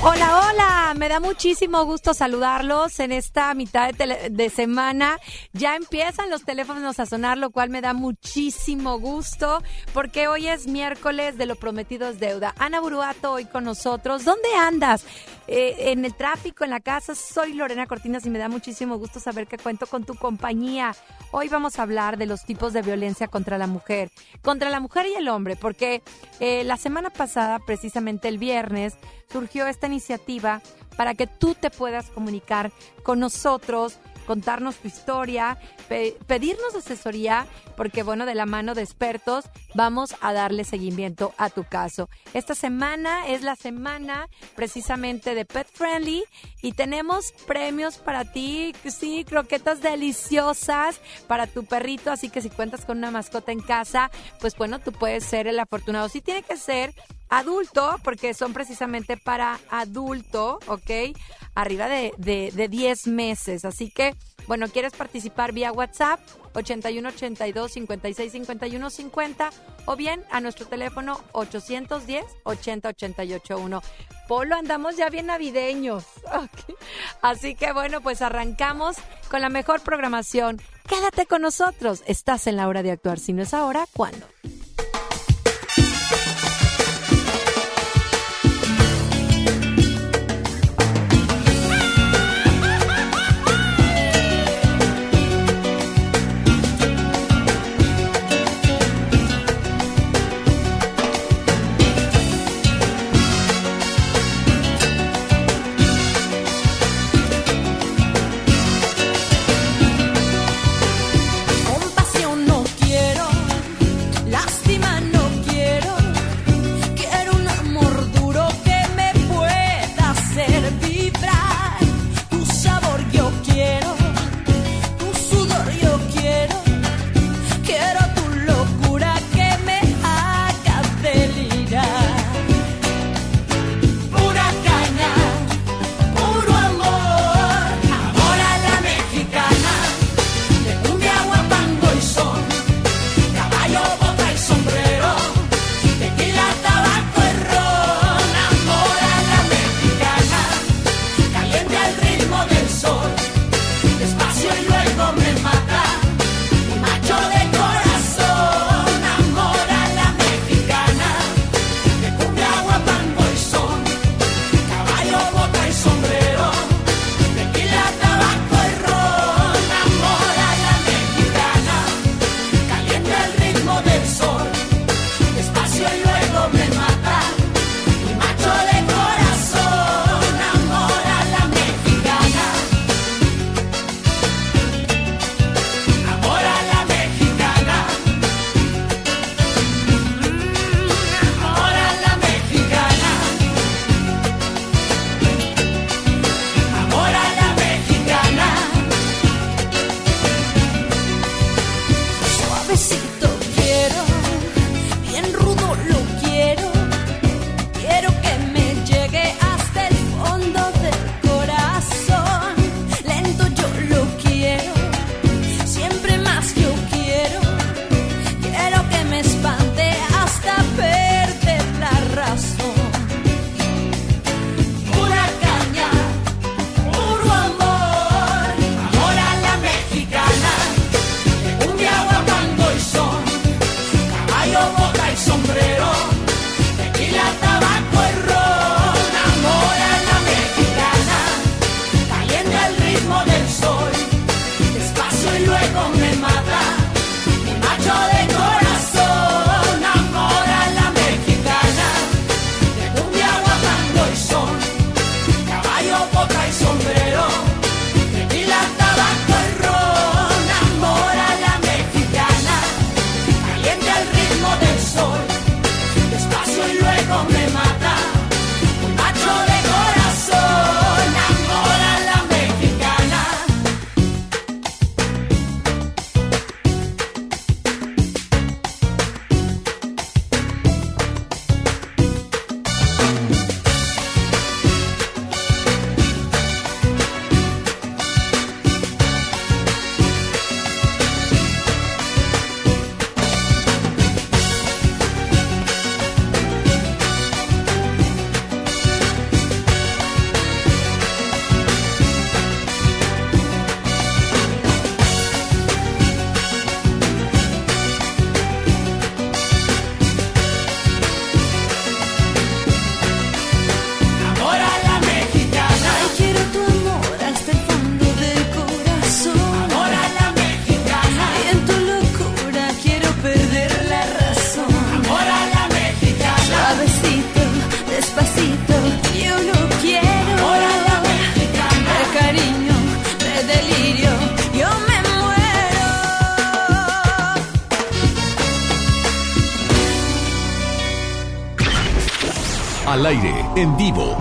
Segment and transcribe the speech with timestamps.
[0.00, 5.18] Hola, hola, me da muchísimo gusto saludarlos en esta mitad de, semana.
[5.52, 9.60] Ya empiezan los teléfonos a sonar, lo cual me da muchísimo gusto
[9.92, 12.54] porque hoy es miércoles de lo prometido es deuda.
[12.58, 14.24] Ana Buruato hoy con nosotros.
[14.24, 15.04] ¿Dónde andas?
[15.48, 17.16] Eh, en el tráfico, en la casa.
[17.16, 20.94] Soy Lorena Cortinas y me da muchísimo gusto saber que cuento con tu compañía.
[21.32, 24.10] Hoy vamos a hablar de los tipos de violencia contra la mujer,
[24.42, 26.02] contra la mujer y el hombre, porque
[26.38, 28.94] eh, la semana pasada, precisamente el viernes,
[29.30, 30.62] surgió esta iniciativa
[30.96, 35.56] para que tú te puedas comunicar con nosotros contarnos tu historia,
[36.26, 37.46] pedirnos asesoría,
[37.78, 42.10] porque bueno, de la mano de expertos vamos a darle seguimiento a tu caso.
[42.34, 46.24] Esta semana es la semana precisamente de Pet Friendly
[46.60, 52.84] y tenemos premios para ti, sí, croquetas deliciosas para tu perrito, así que si cuentas
[52.84, 56.10] con una mascota en casa, pues bueno, tú puedes ser el afortunado.
[56.10, 56.94] Sí tiene que ser
[57.28, 61.16] adulto, porque son precisamente para adulto, ¿ok?
[61.54, 63.64] Arriba de, de, de 10 meses.
[63.64, 64.14] Así que,
[64.46, 66.20] bueno, ¿quieres participar vía WhatsApp?
[66.54, 69.50] 81 82 56 51 50
[69.86, 73.82] o bien a nuestro teléfono 810 80 88 1.
[74.26, 76.04] Polo, andamos ya bien navideños.
[77.22, 78.96] Así que bueno, pues arrancamos
[79.30, 80.60] con la mejor programación.
[80.86, 82.02] Quédate con nosotros.
[82.06, 83.18] Estás en la hora de actuar.
[83.18, 84.26] Si no es ahora, ¿cuándo?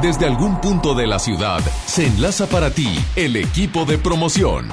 [0.07, 4.69] Desde algún punto de la ciudad, se enlaza para ti el equipo de promoción.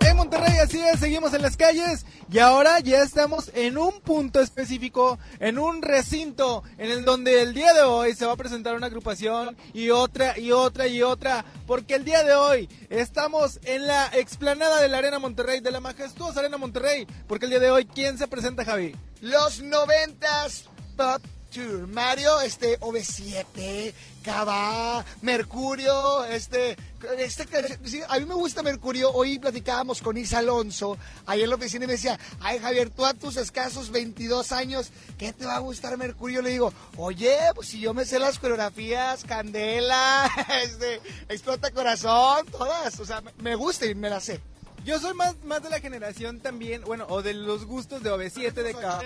[0.00, 4.42] En Monterrey, así es, seguimos en las calles y ahora ya estamos en un punto
[4.42, 8.76] específico, en un recinto, en el donde el día de hoy se va a presentar
[8.76, 13.86] una agrupación y otra y otra y otra, porque el día de hoy estamos en
[13.86, 17.70] la explanada de la Arena Monterrey, de la majestuosa Arena Monterrey, porque el día de
[17.70, 18.94] hoy, ¿quién se presenta, Javi?
[19.22, 20.64] Los noventas
[20.94, 21.22] Pop
[21.52, 21.86] Tour.
[21.86, 23.92] Mario, este, OV7,
[24.22, 26.76] Cava, Mercurio, este,
[27.16, 29.10] este, sí, a mí me gusta Mercurio.
[29.12, 33.06] Hoy platicábamos con Isa Alonso, ahí en la oficina y me decía, ay Javier, tú
[33.06, 36.42] a tus escasos 22 años, ¿qué te va a gustar Mercurio?
[36.42, 40.30] Le digo, oye, pues si yo me sé las coreografías, Candela,
[40.62, 44.40] este, Explota Corazón, todas, o sea, me gusta y me las sé.
[44.84, 48.52] Yo soy más, más de la generación también, bueno, o de los gustos de OV7,
[48.52, 49.02] de Cava.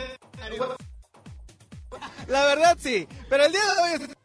[2.29, 4.17] La verdad sí, pero el día de hoy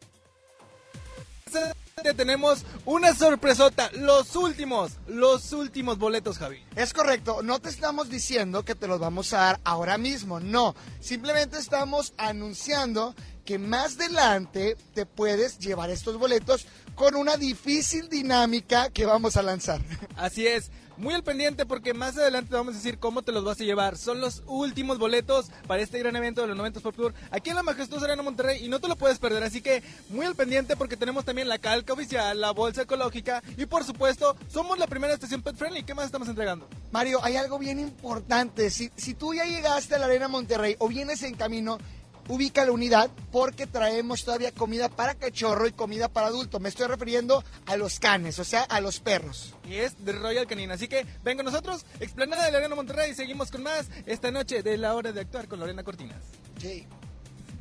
[2.16, 6.62] tenemos una sorpresota, los últimos, los últimos boletos, Javi.
[6.76, 10.74] Es correcto, no te estamos diciendo que te los vamos a dar ahora mismo, no,
[11.00, 18.90] simplemente estamos anunciando que más adelante te puedes llevar estos boletos con una difícil dinámica
[18.90, 19.80] que vamos a lanzar.
[20.16, 23.44] Así es, muy al pendiente porque más adelante te vamos a decir cómo te los
[23.44, 23.96] vas a llevar.
[23.96, 27.56] Son los últimos boletos para este gran evento de los 90 Pop Tour aquí en
[27.56, 29.42] la majestuosa Arena Monterrey y no te lo puedes perder.
[29.42, 33.66] Así que muy al pendiente porque tenemos también la calca oficial, la bolsa ecológica y
[33.66, 35.84] por supuesto somos la primera estación pet friendly.
[35.84, 36.68] ¿Qué más estamos entregando?
[36.90, 38.70] Mario, hay algo bien importante.
[38.70, 41.78] Si, si tú ya llegaste a la Arena Monterrey o vienes en camino,
[42.28, 46.60] ubica la unidad porque traemos todavía comida para cachorro y comida para adulto.
[46.60, 49.54] Me estoy refiriendo a los canes, o sea, a los perros.
[49.68, 50.74] Y es de Royal Canina.
[50.74, 54.62] Así que venga nosotros, explanada de la Arena Monterrey, y seguimos con más esta noche
[54.62, 56.22] de la hora de actuar con Lorena Cortinas.
[56.60, 56.86] Sí.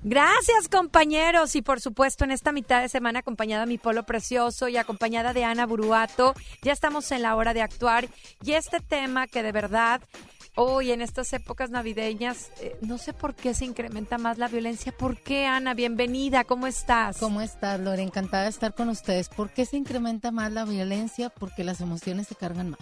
[0.03, 4.67] Gracias compañeros y por supuesto en esta mitad de semana acompañada de mi polo precioso
[4.67, 8.07] y acompañada de Ana Buruato, ya estamos en la hora de actuar
[8.43, 10.01] y este tema que de verdad
[10.57, 14.91] hoy en estas épocas navideñas, eh, no sé por qué se incrementa más la violencia.
[14.91, 15.73] ¿Por qué, Ana?
[15.73, 17.17] Bienvenida, ¿cómo estás?
[17.17, 18.01] ¿Cómo estás, Lore?
[18.01, 19.29] Encantada de estar con ustedes.
[19.29, 21.29] ¿Por qué se incrementa más la violencia?
[21.29, 22.79] Porque las emociones se cargan más.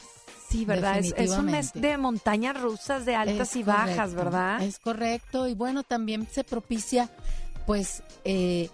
[0.50, 1.00] Sí, ¿verdad?
[1.00, 4.62] Es, es un mes de montañas rusas, de altas Es y bajas, ¿verdad?
[4.62, 5.48] Es correcto.
[5.48, 7.10] Y bueno, también se propicia,
[7.66, 8.70] pues, eh,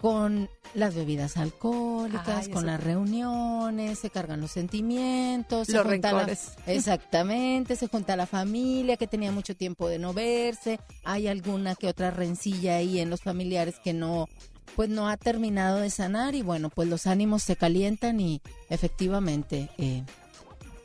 [0.00, 6.36] con las bebidas alcohólicas, Ay, con las reuniones, se cargan los sentimientos, se junta la-
[6.66, 11.88] exactamente, se junta la familia que tenía mucho tiempo de no verse, hay alguna que
[11.88, 14.26] otra rencilla ahí en los familiares que no
[14.76, 18.40] pues no ha terminado de sanar y bueno, pues los ánimos se calientan y
[18.70, 20.04] efectivamente eh,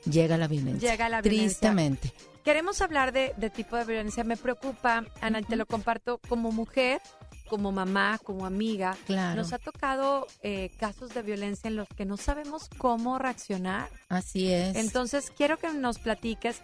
[0.09, 0.89] llega la violencia.
[0.91, 1.47] Llega la violencia.
[1.47, 2.11] Tristemente.
[2.43, 4.23] Queremos hablar de, de tipo de violencia.
[4.23, 6.99] Me preocupa, Ana, te lo comparto como mujer,
[7.47, 8.97] como mamá, como amiga.
[9.05, 9.35] Claro.
[9.35, 13.89] Nos ha tocado eh, casos de violencia en los que no sabemos cómo reaccionar.
[14.09, 14.75] Así es.
[14.75, 16.61] Entonces, quiero que nos platiques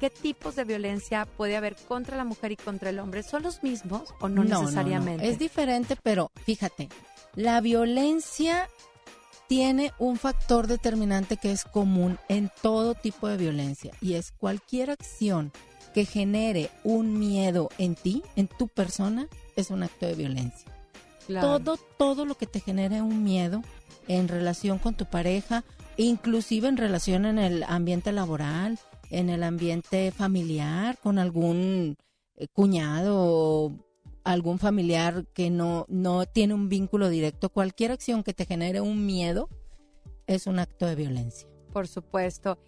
[0.00, 3.22] qué tipos de violencia puede haber contra la mujer y contra el hombre.
[3.22, 5.28] ¿Son los mismos o no, necesariamente?
[5.28, 6.88] Es diferente, pero fíjate,
[7.36, 8.68] la violencia
[9.46, 14.90] tiene un factor determinante que es común en todo tipo de violencia y es cualquier
[14.90, 15.52] acción
[15.92, 20.70] que genere un miedo en ti, en tu persona, es un acto de violencia.
[21.26, 21.60] Claro.
[21.60, 23.62] Todo, todo lo que te genere un miedo
[24.08, 25.64] en relación con tu pareja,
[25.96, 28.78] inclusive en relación en el ambiente laboral,
[29.10, 31.96] en el ambiente familiar, con algún
[32.36, 33.72] eh, cuñado o
[34.24, 39.06] algún familiar que no, no tiene un vínculo directo, cualquier acción que te genere un
[39.06, 39.48] miedo
[40.26, 41.48] es un acto de violencia.
[41.72, 42.58] Por supuesto.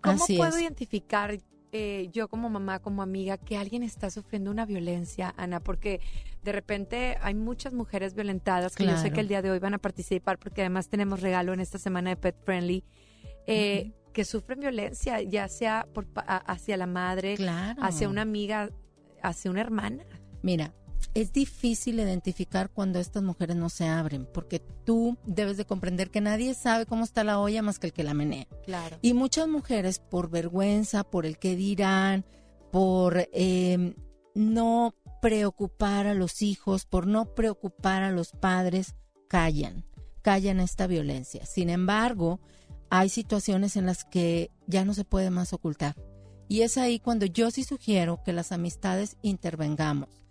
[0.00, 0.62] ¿Cómo Así puedo es.
[0.62, 1.38] identificar
[1.72, 5.58] eh, yo como mamá, como amiga, que alguien está sufriendo una violencia, Ana?
[5.60, 6.00] Porque
[6.42, 9.14] de repente hay muchas mujeres violentadas que yo sé Claro.
[9.14, 12.10] que el día de hoy van a participar porque además tenemos regalo en esta semana
[12.10, 12.84] de Pet Friendly.
[13.48, 17.82] eh, que sufren violencia, ya sea por, a- hacia la madre, Claro.
[17.82, 18.68] hacia una amiga,
[19.20, 20.04] hacia una hermana.
[20.42, 20.72] Mira,
[21.14, 26.20] es difícil identificar cuando estas mujeres no se abren, porque tú debes de comprender que
[26.20, 28.46] nadie sabe cómo está la olla más que el que la menea.
[28.64, 28.98] Claro.
[29.02, 32.24] Y muchas mujeres, por vergüenza, por el que dirán,
[32.70, 33.94] por eh,
[34.34, 38.94] no preocupar a los hijos, por no preocupar a los padres,
[39.28, 39.84] callan,
[40.22, 41.46] callan esta violencia.
[41.46, 42.40] Sin embargo,
[42.90, 45.96] hay situaciones en las que ya no se puede más ocultar.
[46.48, 50.21] Y es ahí cuando yo sí sugiero que las amistades intervengamos.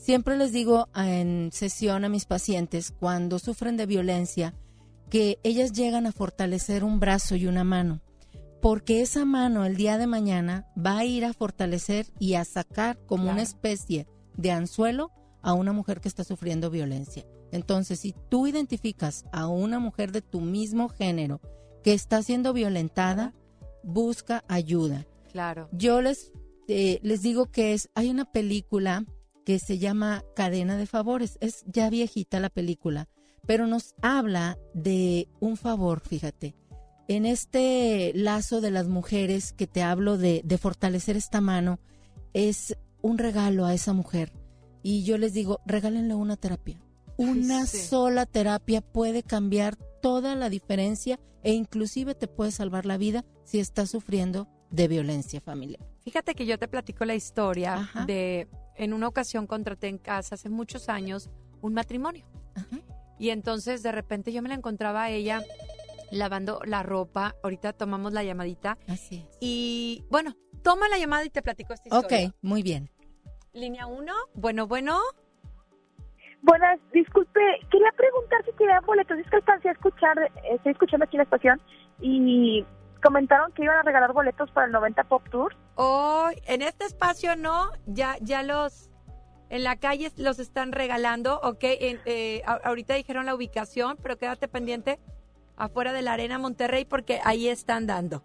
[0.00, 4.54] Siempre les digo en sesión a mis pacientes, cuando sufren de violencia,
[5.10, 8.00] que ellas llegan a fortalecer un brazo y una mano,
[8.62, 12.98] porque esa mano el día de mañana va a ir a fortalecer y a sacar
[13.04, 14.06] como una especie
[14.38, 15.10] de anzuelo
[15.42, 17.26] a una mujer que está sufriendo violencia.
[17.52, 21.42] Entonces, si tú identificas a una mujer de tu mismo género
[21.84, 23.34] que está siendo violentada,
[23.82, 25.06] busca ayuda.
[25.30, 25.68] Claro.
[25.72, 26.32] Yo les,
[26.68, 29.04] eh, les digo que es, hay una película
[29.50, 31.36] que se llama Cadena de Favores.
[31.40, 33.08] Es ya viejita la película,
[33.48, 36.54] pero nos habla de un favor, fíjate.
[37.08, 41.80] En este lazo de las mujeres que te hablo de, de fortalecer esta mano,
[42.32, 44.32] es un regalo a esa mujer.
[44.84, 46.80] Y yo les digo, regálenle una terapia.
[47.16, 47.78] Una Sí.
[47.78, 53.58] sola terapia puede cambiar toda la diferencia e inclusive te puede salvar la vida si
[53.58, 55.84] estás sufriendo de violencia familiar.
[56.04, 58.04] Fíjate que yo te platico la historia Ajá.
[58.04, 58.46] de,
[58.84, 62.24] en una ocasión contraté en casa hace muchos años un matrimonio.
[62.54, 62.78] Ajá.
[63.18, 65.42] Y entonces de repente yo me la encontraba a ella
[66.10, 67.36] lavando la ropa.
[67.42, 68.78] Ahorita tomamos la llamadita.
[68.88, 69.38] Así es.
[69.40, 72.28] Y bueno, toma la llamada y te platico esta historia.
[72.28, 72.90] Ok, muy bien.
[73.52, 74.98] Línea 1, bueno, bueno.
[76.42, 79.18] Buenas, disculpe, quería preguntar si quería boletos.
[79.18, 81.60] Es que alcancé a escuchar, eh, estoy escuchando aquí la estación
[82.00, 82.64] y
[83.00, 85.56] comentaron que iban a regalar boletos para el 90 Pop Tour.
[85.74, 88.90] Hoy, en este espacio no, ya, ya los,
[89.48, 94.48] en la calle los están regalando, ok, en- eh, ahorita dijeron la ubicación, pero quédate
[94.48, 94.98] pendiente
[95.56, 98.22] afuera de la Arena Monterrey porque ahí están dando.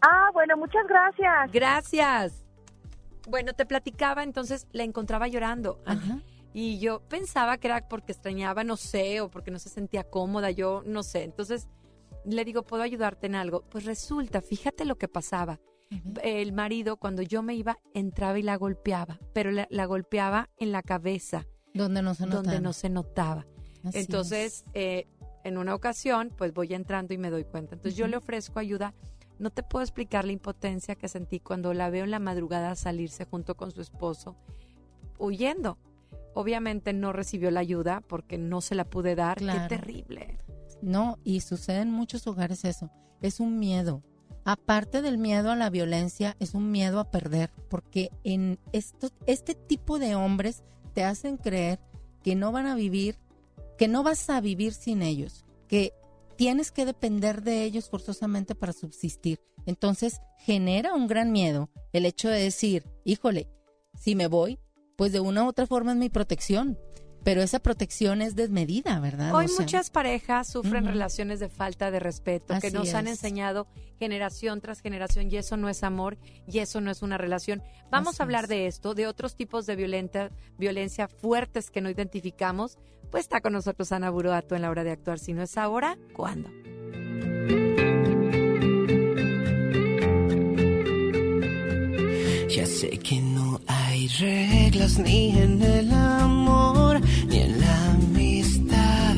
[0.00, 1.52] Ah, bueno, muchas gracias.
[1.52, 2.44] Gracias.
[3.28, 5.80] Bueno, te platicaba, entonces la encontraba llorando.
[5.86, 6.18] Ajá.
[6.54, 10.50] Y yo pensaba que era porque extrañaba, no sé, o porque no se sentía cómoda,
[10.50, 11.22] yo no sé.
[11.22, 11.68] Entonces
[12.24, 13.62] le digo, ¿puedo ayudarte en algo?
[13.68, 15.60] Pues resulta, fíjate lo que pasaba.
[16.22, 20.72] El marido, cuando yo me iba, entraba y la golpeaba, pero la, la golpeaba en
[20.72, 22.36] la cabeza, Donde no se nota.
[22.36, 23.46] donde no se notaba.
[23.84, 25.06] Así Entonces, eh,
[25.44, 27.74] en una ocasión, pues voy entrando y me doy cuenta.
[27.74, 28.94] Entonces yo le ofrezco ayuda.
[29.38, 33.24] No te puedo explicar la impotencia que sentí cuando la veo en la madrugada salirse
[33.26, 34.36] junto con su esposo,
[35.18, 35.78] huyendo.
[36.34, 39.38] Obviamente no recibió la ayuda porque no se la pude dar.
[39.38, 39.68] Claro.
[39.68, 40.38] Qué terrible.
[40.82, 42.90] No, y sucede en muchos hogares eso.
[43.22, 44.02] Es un miedo.
[44.44, 49.54] Aparte del miedo a la violencia, es un miedo a perder, porque en esto, este
[49.54, 51.78] tipo de hombres te hacen creer
[52.24, 53.18] que no van a vivir,
[53.78, 55.94] que no vas a vivir sin ellos, que
[56.36, 59.40] tienes que depender de ellos forzosamente para subsistir.
[59.64, 63.48] Entonces genera un gran miedo el hecho de decir, híjole,
[63.94, 64.58] si me voy,
[64.96, 66.78] pues de una u otra forma es mi protección,
[67.24, 69.34] pero esa protección es desmedida, ¿verdad?
[69.34, 73.66] Hoy O sea, muchas parejas sufren relaciones de falta de respeto que nos han enseñado
[73.98, 77.62] generación tras generación y eso no es amor y eso no es una relación.
[77.90, 78.50] Vamos Así a hablar es.
[78.50, 82.78] de esto, de otros tipos de violenta, violencia fuertes que no identificamos.
[83.10, 85.18] Pues está con nosotros Ana Buroato en la hora de actuar.
[85.18, 86.50] Si no es ahora, ¿cuándo?
[92.48, 99.16] Ya sé que no hay reglas ni en el amor ni en la amistad.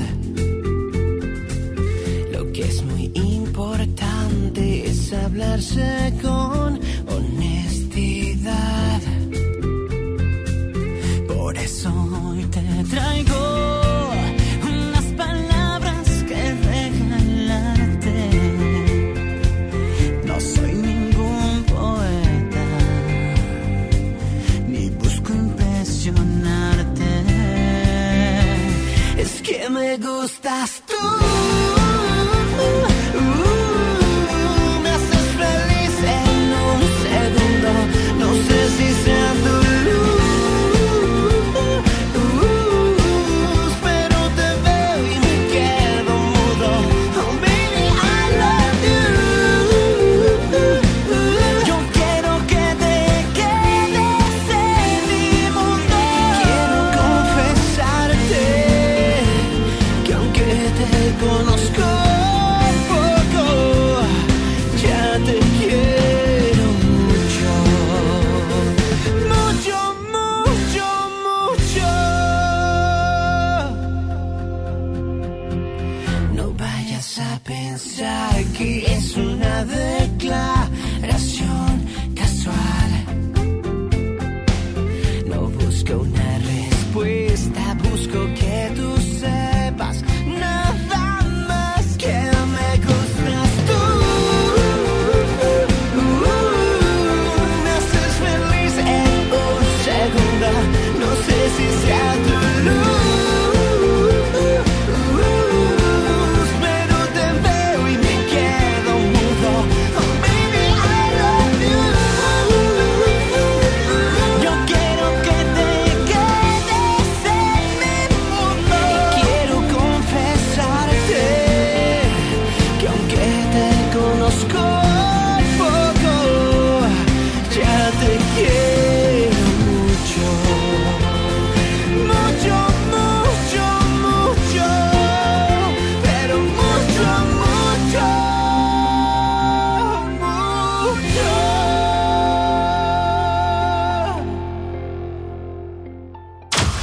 [2.33, 9.00] Lo que es muy importante es hablarse con honestidad.
[11.29, 11.93] Por eso
[12.25, 13.84] hoy te traigo
[29.75, 31.24] me gustas tú.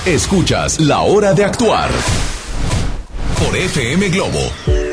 [0.06, 1.92] Escuchas La Hora de Actuar
[3.38, 4.40] por FM Globo.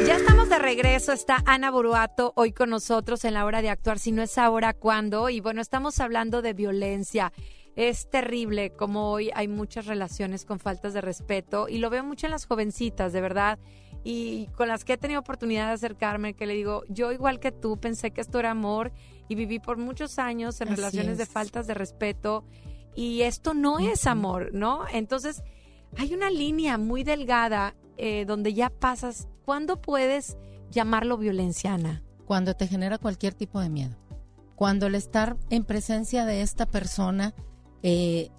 [0.07, 3.99] Ya estamos de regreso, está Ana Buruato hoy con nosotros en la hora de actuar.
[3.99, 5.31] Si no es ahora, ¿cuándo?
[5.31, 7.33] Y bueno, estamos hablando de violencia.
[7.75, 12.27] Es terrible como hoy hay muchas relaciones con faltas de respeto y lo veo mucho
[12.27, 13.59] en las jovencitas, de verdad.
[14.05, 17.51] Y con las que he tenido oportunidad de acercarme, que le digo, yo igual que
[17.51, 18.93] tú pensé que esto era amor
[19.27, 22.45] y viví por muchos años en Así relaciones de faltas de respeto
[22.99, 24.81] y esto no es amor, ¿no?
[24.93, 25.45] Entonces,
[25.97, 29.29] hay una línea muy delgada eh, donde ya pasas.
[29.45, 30.37] ¿Cuándo puedes
[30.73, 32.03] llamarlo violencia, Ana?
[32.27, 33.95] Cuando te genera cualquier tipo de miedo.
[34.57, 37.37] Cuando el estar en presencia de esta persona,
[37.85, 38.31] eh,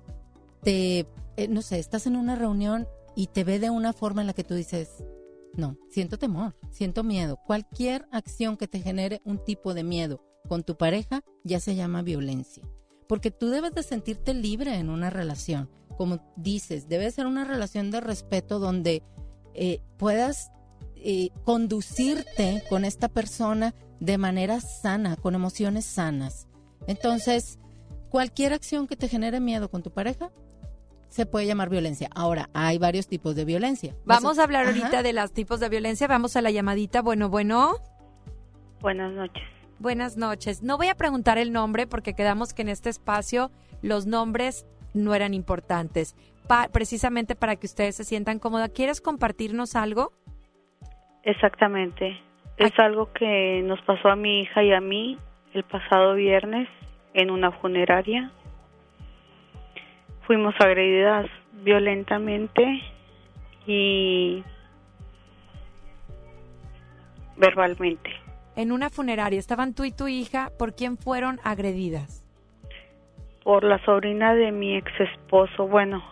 [0.62, 4.28] te, eh, no sé, estás en una reunión y te ve de una forma en
[4.28, 4.90] la que tú dices,
[5.54, 7.40] no, siento temor, siento miedo.
[7.48, 12.02] Cualquier acción que te genere un tipo de miedo con tu pareja ya se llama
[12.02, 12.70] violencia.
[13.10, 15.68] Porque tú debes de sentirte libre en una relación.
[15.98, 19.02] Como dices, debe ser una relación de respeto donde
[19.56, 20.52] eh, puedas
[20.96, 26.48] eh, conducirte con esta persona de manera sana, con emociones sanas.
[26.86, 27.58] Entonces,
[28.12, 30.32] cualquier acción que te genere miedo con tu pareja
[31.08, 32.10] se puede llamar violencia.
[32.14, 33.96] Ahora, hay varios tipos de violencia.
[34.06, 34.70] Vamos a hablar Ajá.
[34.70, 36.06] ahorita de los tipos de violencia.
[36.06, 37.02] Vamos a la llamadita.
[37.02, 37.78] Bueno, bueno.
[38.82, 39.59] Buenas noches.
[39.80, 40.62] Buenas noches.
[40.62, 43.50] No voy a preguntar el nombre porque quedamos que en este espacio
[43.82, 46.16] los nombres no eran importantes.
[46.50, 48.68] Pa- precisamente para que ustedes se sientan cómoda.
[48.68, 50.12] ¿Quieres compartirnos algo?
[51.24, 52.20] Exactamente.
[52.58, 55.18] Es algo que nos pasó a mi hija y a mí
[55.54, 56.68] el pasado viernes
[57.14, 58.32] en una funeraria.
[60.28, 61.28] Fuimos agredidas
[61.64, 62.82] violentamente
[63.66, 64.44] y
[67.38, 68.10] verbalmente
[68.60, 70.52] En una funeraria estaban tú y tu hija.
[70.58, 72.20] ¿Por quién fueron agredidas?
[73.50, 75.68] por la sobrina de mi ex esposo.
[75.68, 76.04] Bueno,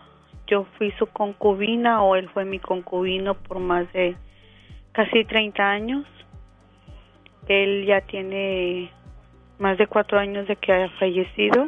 [0.47, 4.15] yo fui su concubina o él fue mi concubino por más de
[4.91, 6.05] casi 30 años.
[7.47, 8.91] Él ya tiene
[9.59, 11.67] más de cuatro años de que haya fallecido.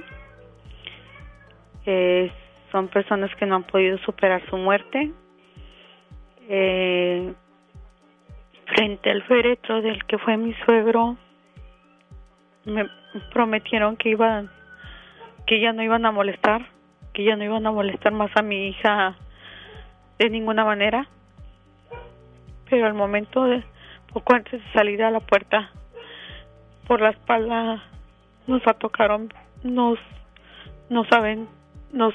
[1.86, 2.32] Eh,
[2.72, 5.12] son personas que no han podido superar su muerte.
[6.50, 7.32] Eh,
[8.74, 11.18] frente al féretro del que fue mi suegro,
[12.66, 12.88] me
[13.32, 14.50] prometieron que iban,
[15.46, 16.68] que ya no iban a molestar,
[17.14, 19.16] que ya no iban a molestar más a mi hija
[20.18, 21.08] de ninguna manera.
[22.70, 23.64] Pero al momento de,
[24.14, 25.72] poco antes de salir a la puerta,
[26.88, 27.84] por la espalda
[28.48, 30.00] nos tocaron, nos,
[30.90, 31.48] no saben,
[31.92, 32.14] nos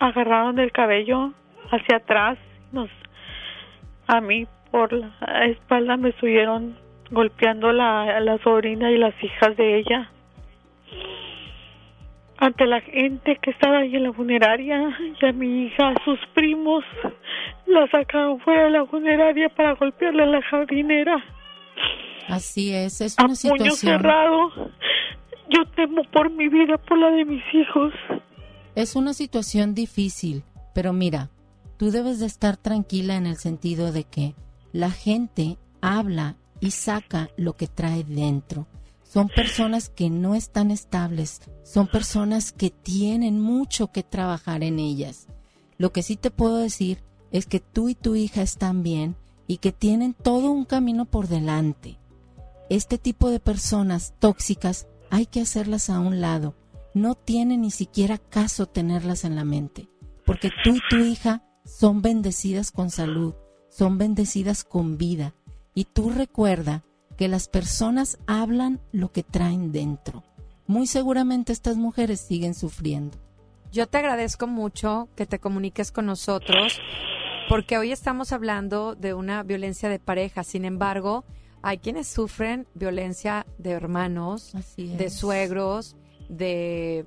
[0.00, 1.32] agarraron del cabello
[1.70, 2.38] hacia atrás,
[2.72, 2.90] nos,
[4.06, 6.76] a mí por la espalda me estuvieron
[7.10, 10.10] golpeando la, la sobrina y las hijas de ella.
[12.36, 16.18] Ante la gente que estaba ahí en la funeraria y a mi hija, a sus
[16.34, 16.84] primos,
[17.64, 21.24] la sacaron fuera de la funeraria para golpearle a la jardinera
[22.28, 24.02] Así es, es a una puño situación.
[24.02, 24.50] cerrado.
[25.48, 27.94] Yo temo por mi vida, por la de mis hijos.
[28.74, 30.42] Es una situación difícil,
[30.74, 31.30] pero mira,
[31.78, 34.34] tú debes de estar tranquila en el sentido de que
[34.76, 38.66] la gente habla y saca lo que trae dentro.
[39.02, 45.28] Son personas que no están estables, son personas que tienen mucho que trabajar en ellas.
[45.78, 49.58] Lo que sí te puedo decir es que tú y tu hija están bien y
[49.58, 51.98] que tienen todo un camino por delante.
[52.68, 56.54] Este tipo de personas tóxicas hay que hacerlas a un lado.
[56.92, 59.88] No tiene ni siquiera caso tenerlas en la mente,
[60.26, 63.34] porque tú y tu hija son bendecidas con salud,
[63.76, 65.34] son bendecidas con vida.
[65.74, 66.82] Y tú recuerda
[67.18, 70.22] que las personas hablan lo que traen dentro.
[70.66, 73.18] Muy seguramente estas mujeres siguen sufriendo.
[73.72, 76.80] Yo te agradezco mucho que te comuniques con nosotros
[77.50, 80.42] porque hoy estamos hablando de una violencia de pareja.
[80.42, 81.24] Sin embargo,
[81.60, 85.96] hay quienes sufren violencia de hermanos, de suegros,
[86.30, 87.04] de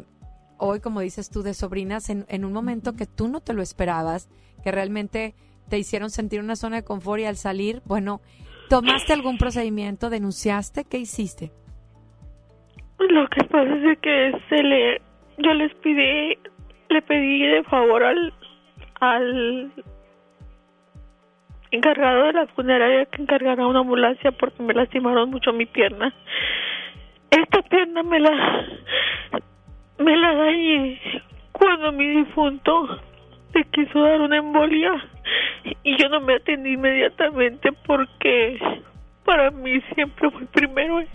[0.60, 3.64] hoy, como dices tú, de sobrinas en, en un momento que tú no te lo
[3.64, 4.30] esperabas,
[4.64, 5.34] que realmente
[5.70, 8.22] te hicieron sentir una zona de confort y al salir, bueno,
[8.70, 10.10] ¿tomaste algún procedimiento?
[10.10, 10.84] ¿Denunciaste?
[10.90, 11.52] ¿Qué hiciste?
[13.00, 15.02] Lo que pasa es que se le,
[15.38, 16.38] yo les pedí,
[16.90, 18.34] le pedí de favor al,
[19.00, 19.72] al
[21.72, 26.14] encargado de la funeraria que encargara una ambulancia porque me lastimaron mucho mi pierna.
[27.32, 28.66] Esta pierna me la,
[30.00, 31.00] me la dañé
[31.52, 33.00] cuando mi difunto
[33.54, 34.92] le quiso dar una embolia
[35.84, 38.60] y yo no me atendí inmediatamente porque
[39.26, 41.08] para mí siempre fue primero él.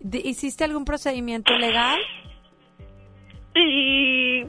[0.00, 1.98] ¿De- ¿Hiciste algún procedimiento legal?
[3.56, 4.44] y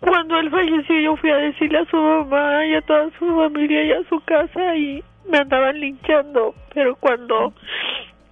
[0.00, 3.84] cuando él falleció yo fui a decirle a su mamá y a toda su familia
[3.84, 7.52] y a su casa y me andaban linchando, pero cuando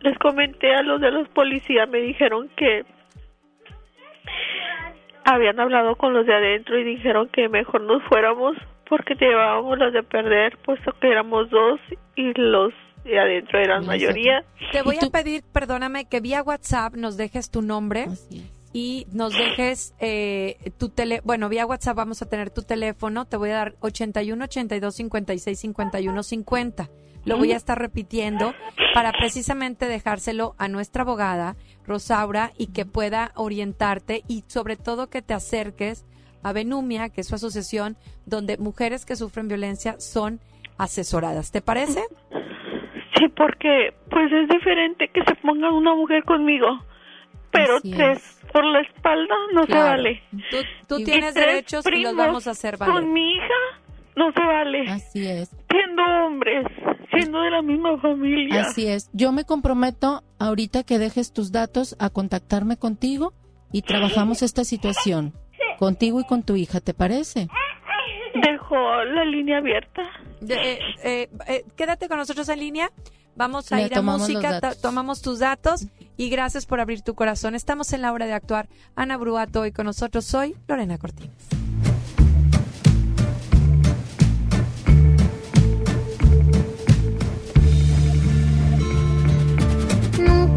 [0.01, 2.85] les comenté a los de los policías me dijeron que
[5.35, 8.57] habían hablado con los de adentro y dijeron que mejor nos fuéramos
[8.89, 11.79] porque llevábamos las de perder, puesto que éramos dos
[12.17, 12.73] y los
[13.05, 14.45] de adentro eran mayoría.
[14.73, 18.07] Te voy a pedir, perdóname, que vía WhatsApp nos dejes tu nombre
[18.73, 23.37] y nos dejes eh, tu tele, bueno, vía WhatsApp vamos a tener tu teléfono, te
[23.37, 26.89] voy a dar 81 82 56 51 50.
[27.25, 28.55] Lo voy a estar repitiendo
[28.95, 31.57] para precisamente dejárselo a nuestra abogada,
[31.89, 36.07] Rosaura, y que pueda orientarte y sobre todo que te acerques
[36.43, 37.97] a Benumia, que es su asociación,
[38.27, 40.41] donde mujeres que sufren violencia son
[40.77, 41.51] asesoradas.
[41.51, 42.03] ¿Te parece?
[43.17, 46.67] Sí, porque pues es diferente que se ponga una mujer conmigo,
[47.51, 50.23] pero tres por la espalda no se vale.
[50.51, 52.95] Tú, tú tienes derechos y los vamos a hacer valer.
[52.95, 53.81] Con mi hija
[54.19, 54.91] no se vale.
[54.91, 55.51] Así es.
[55.71, 56.67] Siendo hombres,
[57.13, 58.63] siendo de la misma familia.
[58.63, 59.09] Así es.
[59.13, 63.33] Yo me comprometo ahorita que dejes tus datos a contactarme contigo
[63.73, 65.33] y trabajamos esta situación
[65.79, 67.49] contigo y con tu hija, ¿te parece?
[68.35, 70.03] Dejo la línea abierta.
[70.41, 72.91] De- eh, eh, eh, quédate con nosotros en línea.
[73.37, 77.55] Vamos a Le ir a música, tomamos tus datos y gracias por abrir tu corazón.
[77.55, 78.69] Estamos en la hora de actuar.
[78.97, 80.25] Ana Bruato hoy con nosotros.
[80.25, 81.58] Soy Lorena Cortines.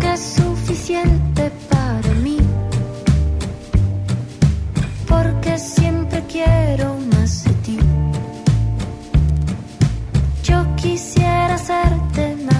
[0.07, 2.37] Es suficiente para mí.
[5.07, 7.79] Porque siempre quiero más de ti.
[10.43, 12.50] Yo quisiera hacerte más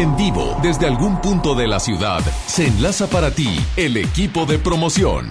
[0.00, 4.58] en vivo, desde algún punto de la ciudad, se enlaza para ti el equipo de
[4.58, 5.28] promoción.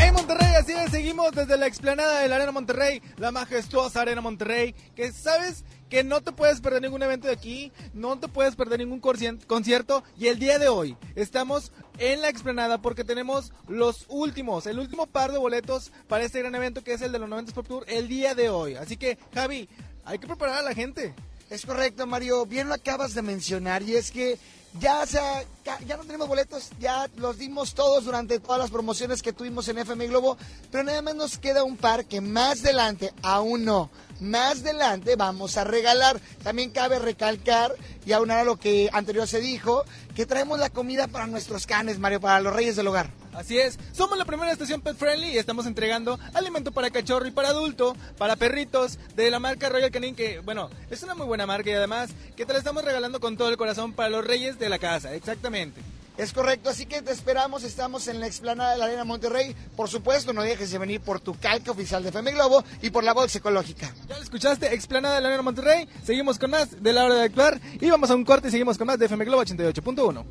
[0.00, 4.22] En Monterrey, así es, seguimos desde la explanada de la Arena Monterrey, la majestuosa Arena
[4.22, 8.56] Monterrey, que sabes que no te puedes perder ningún evento de aquí, no te puedes
[8.56, 14.06] perder ningún concierto y el día de hoy estamos en la explanada porque tenemos los
[14.08, 17.28] últimos, el último par de boletos para este gran evento que es el de los
[17.28, 18.76] 90 Pop Tour el día de hoy.
[18.76, 19.68] Así que, Javi,
[20.06, 21.14] hay que preparar a la gente.
[21.50, 22.46] Es correcto, Mario.
[22.46, 24.38] Bien lo acabas de mencionar y es que
[24.78, 29.66] ya, ya no tenemos boletos, ya los dimos todos durante todas las promociones que tuvimos
[29.66, 30.38] en FM Globo,
[30.70, 35.56] pero nada más nos queda un par que más adelante, aún no, más adelante vamos
[35.56, 36.20] a regalar.
[36.42, 37.74] También cabe recalcar,
[38.06, 41.98] y aunar a lo que anterior se dijo, que traemos la comida para nuestros canes,
[41.98, 43.10] Mario, para los reyes del hogar.
[43.32, 47.30] Así es, somos la primera estación pet friendly y estamos entregando alimento para cachorro y
[47.30, 51.46] para adulto, para perritos, de la marca Royal Canin, que bueno, es una muy buena
[51.46, 54.58] marca y además que te la estamos regalando con todo el corazón para los reyes
[54.58, 55.80] de la casa, exactamente.
[56.20, 59.56] Es correcto, así que te esperamos, estamos en la explanada de la Arena Monterrey.
[59.74, 63.04] Por supuesto, no dejes de venir por tu calca oficial de FM Globo y por
[63.04, 63.90] la bolsa ecológica.
[64.06, 65.88] Ya lo escuchaste, explanada de la Arena Monterrey.
[66.04, 68.76] Seguimos con más de la hora de actuar y vamos a un corte y seguimos
[68.76, 70.24] con más de FM Globo 88.1.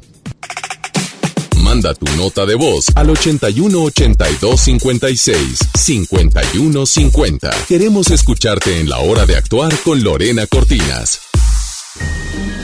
[1.63, 7.49] Manda tu nota de voz al 81 82 56 51 50.
[7.67, 11.19] Queremos escucharte en la hora de actuar con Lorena Cortinas.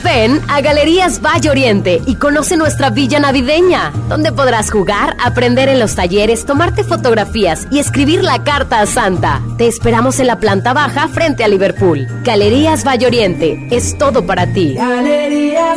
[0.02, 5.80] Ven a Galerías Valle Oriente y conoce nuestra villa navideña, donde podrás jugar, aprender en
[5.80, 9.42] los talleres, tomarte fotografías y escribir la carta a Santa.
[9.58, 12.06] Te esperamos en la planta baja frente a Liverpool.
[12.22, 14.74] Galerías Valle Oriente es todo para ti.
[14.74, 15.76] Galerías.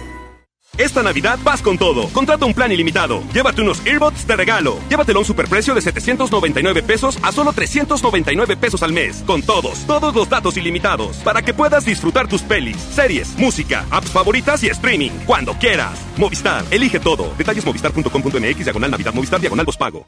[0.81, 2.07] Esta Navidad vas con todo.
[2.09, 3.21] Contrata un plan ilimitado.
[3.33, 4.79] Llévate unos earbuds de regalo.
[4.89, 9.23] Llévatelo a un superprecio de 799 pesos a solo 399 pesos al mes.
[9.27, 11.17] Con todos, todos los datos ilimitados.
[11.17, 15.11] Para que puedas disfrutar tus pelis, series, música, apps favoritas y streaming.
[15.27, 15.99] Cuando quieras.
[16.17, 17.31] Movistar, elige todo.
[17.37, 20.07] Detalles movistar.com.mx, diagonal Navidad, Movistar, diagonal pago.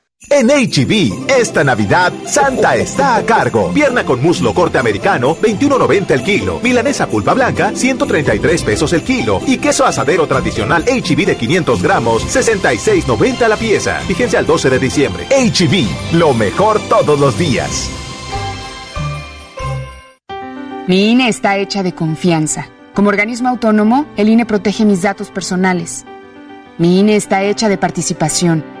[0.29, 3.73] En HB, esta Navidad, Santa está a cargo.
[3.73, 6.59] Pierna con muslo corte americano, 21.90 el kilo.
[6.61, 9.41] Milanesa pulpa blanca, 133 pesos el kilo.
[9.47, 13.99] Y queso asadero tradicional HB de 500 gramos, 66.90 la pieza.
[14.07, 15.25] Fíjense al 12 de diciembre.
[15.25, 17.89] HB, lo mejor todos los días.
[20.87, 22.67] Mi INE está hecha de confianza.
[22.93, 26.05] Como organismo autónomo, el INE protege mis datos personales.
[26.77, 28.80] Mi INE está hecha de participación.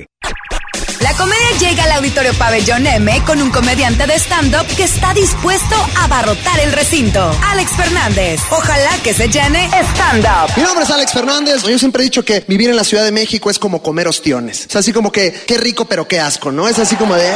[1.61, 6.59] Llega al Auditorio Pabellón M con un comediante de stand-up que está dispuesto a abarrotar
[6.59, 7.31] el recinto.
[7.51, 8.41] Alex Fernández.
[8.49, 10.51] Ojalá que se llene stand-up.
[10.57, 11.61] Mi nombre es Alex Fernández.
[11.61, 14.65] Yo siempre he dicho que vivir en la Ciudad de México es como comer ostiones.
[14.67, 16.67] Es así como que, qué rico pero qué asco, ¿no?
[16.67, 17.29] Es así como de...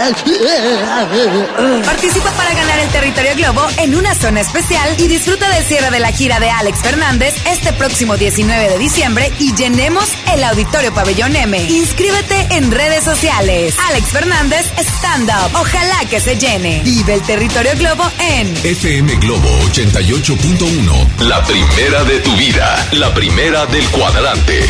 [1.86, 6.00] Participa para ganar el territorio Globo en una zona especial y disfruta del cierre de
[6.00, 11.36] la gira de Alex Fernández este próximo 19 de diciembre y llenemos el Auditorio Pabellón
[11.36, 11.62] M.
[11.70, 13.76] Inscríbete en redes sociales.
[13.90, 15.60] Alex Fernández Stand Up.
[15.60, 16.82] Ojalá que se llene.
[16.86, 21.28] Vive el territorio Globo en FM Globo 88.1.
[21.28, 22.88] La primera de tu vida.
[22.94, 24.64] La primera del cuadrante.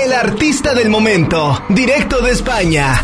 [0.00, 3.02] El artista del momento, directo de España.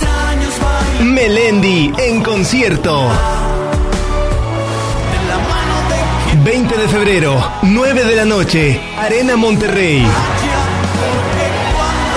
[1.00, 3.10] Melendi en concierto.
[6.44, 10.06] 20 de febrero, 9 de la noche, Arena Monterrey.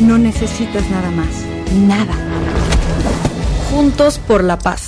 [0.00, 1.26] No necesitas nada más.
[1.86, 2.14] Nada.
[3.70, 4.87] Juntos por la paz.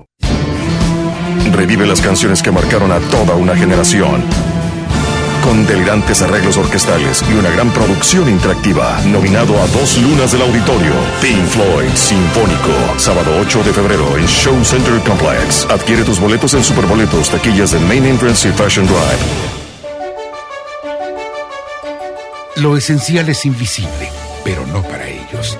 [1.61, 4.23] Revive las canciones que marcaron a toda una generación.
[5.43, 8.99] Con delirantes arreglos orquestales y una gran producción interactiva.
[9.05, 10.91] Nominado a dos lunas del auditorio.
[11.21, 12.97] Pink Floyd Sinfónico.
[12.97, 15.67] Sábado 8 de febrero en Show Center Complex.
[15.69, 19.21] Adquiere tus boletos en Superboletos, taquillas de Main Entrance y Fashion Drive.
[22.55, 24.09] Lo esencial es invisible,
[24.43, 25.59] pero no para ellos.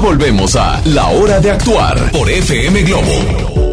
[0.00, 3.67] Volvemos a La Hora de Actuar por FM Globo.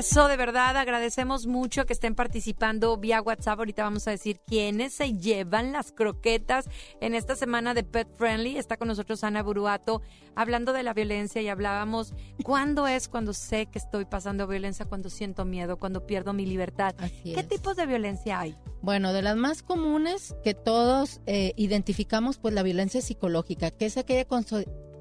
[0.00, 3.58] Estamos de verdad agradecemos mucho que estén participando vía WhatsApp.
[3.58, 6.64] Ahorita vamos a decir quiénes se llevan las croquetas
[7.02, 8.56] en esta semana de Pet Friendly.
[8.56, 10.00] Está con nosotros Ana Buruato
[10.34, 15.10] hablando de la violencia y hablábamos cuándo es cuando sé que estoy pasando violencia, cuando
[15.10, 16.94] siento miedo, cuando pierdo mi libertad.
[17.22, 18.56] ¿Qué tipos de violencia hay?
[18.80, 23.98] Bueno, de las más comunes que todos eh, identificamos, pues la violencia psicológica, que es
[23.98, 24.26] aquella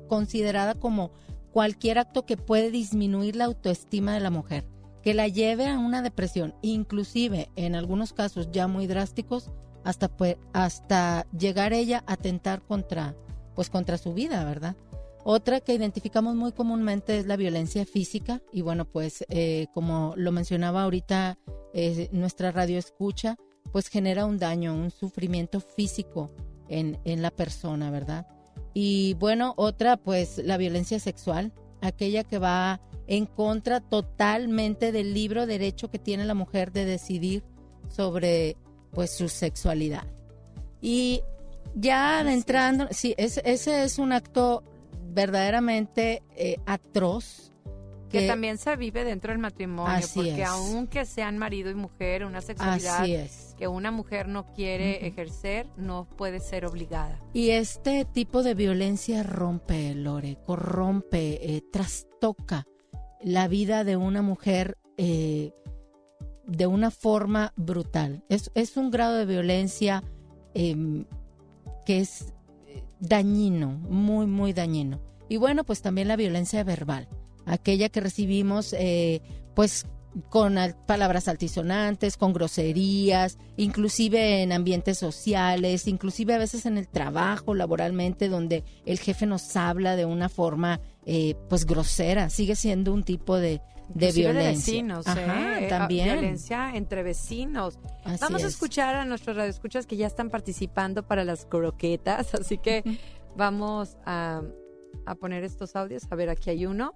[0.10, 1.14] considerada como
[1.52, 4.66] cualquier acto que puede disminuir la autoestima de la mujer,
[5.10, 9.50] que la lleve a una depresión, inclusive en algunos casos ya muy drásticos,
[9.84, 13.16] hasta, pues, hasta llegar ella a atentar contra,
[13.56, 14.76] pues, contra su vida, ¿verdad?
[15.24, 20.32] Otra que identificamos muy comúnmente es la violencia física y bueno, pues eh, como lo
[20.32, 21.40] mencionaba ahorita
[21.74, 23.36] eh, nuestra radio escucha,
[23.72, 26.32] pues genera un daño, un sufrimiento físico
[26.68, 28.28] en, en la persona, ¿verdad?
[28.76, 31.52] Y bueno, otra pues la violencia sexual,
[31.82, 32.80] aquella que va
[33.12, 37.44] en contra totalmente del libro derecho que tiene la mujer de decidir
[37.90, 38.56] sobre
[38.92, 40.06] pues su sexualidad.
[40.80, 41.22] Y
[41.76, 44.64] ya adentrando, sí, es- ese es un acto
[45.12, 47.52] verdaderamente eh, atroz.
[48.10, 50.48] Que, también se vive dentro del matrimonio, Así porque es.
[50.48, 53.54] aunque sean marido y mujer, una sexualidad es.
[53.58, 57.20] que una mujer no quiere ejercer, no puede ser obligada.
[57.34, 62.66] Y este tipo de violencia rompe, Lore, corrompe, eh, trastoca
[63.22, 65.52] la vida de una mujer eh,
[66.46, 68.24] de una forma brutal.
[68.30, 70.04] Es, es un grado de violencia
[70.54, 71.06] em,
[71.86, 72.34] que es
[72.68, 75.00] eh, dañino, muy, muy dañino.
[75.28, 77.08] Y bueno, pues también la violencia verbal,
[77.46, 79.22] aquella que recibimos, eh,
[79.54, 79.86] pues
[80.30, 86.88] con al- palabras altisonantes, con groserías, inclusive en ambientes sociales, inclusive a veces en el
[86.88, 92.94] trabajo, laboralmente, donde el jefe nos habla de una forma, eh, pues grosera, sigue siendo
[92.94, 94.74] un tipo de, de violencia.
[94.74, 95.66] vecinos, Ajá, ¿eh?
[95.66, 96.14] Eh, también.
[96.20, 97.80] Violencia entre vecinos.
[98.04, 98.54] Así Vamos a es.
[98.54, 102.84] escuchar a nuestros radioescuchas que ya están participando para las croquetas, así que
[103.36, 104.42] vamos a,
[105.06, 106.04] a poner estos audios.
[106.10, 106.94] A ver, aquí hay uno.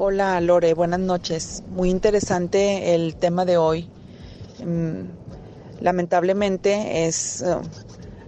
[0.00, 1.64] Hola Lore, buenas noches.
[1.70, 3.88] Muy interesante el tema de hoy.
[4.64, 5.00] Mm,
[5.80, 7.56] Lamentablemente es, eh,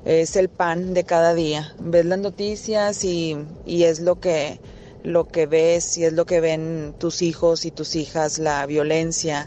[0.05, 1.73] es el pan de cada día.
[1.79, 4.59] Ves las noticias y, y es lo que,
[5.05, 9.47] lo que ves y es lo que ven tus hijos y tus hijas, la violencia,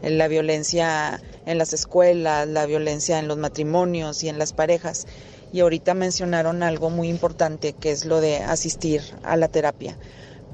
[0.00, 5.08] la violencia en las escuelas, la violencia en los matrimonios y en las parejas.
[5.52, 9.98] Y ahorita mencionaron algo muy importante que es lo de asistir a la terapia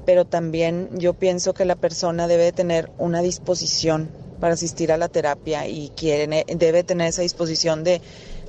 [0.05, 5.07] pero también yo pienso que la persona debe tener una disposición para asistir a la
[5.07, 8.01] terapia y quiere, debe tener esa disposición de,